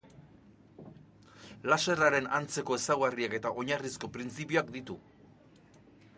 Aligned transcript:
Laserraren 1.71 2.31
antzeko 2.39 2.79
ezaugarriak 2.81 3.37
eta 3.41 3.53
oinarrizko 3.65 4.11
printzipioak 4.19 4.75
ditu. 4.81 4.99